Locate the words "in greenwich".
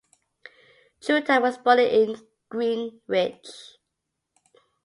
1.77-3.51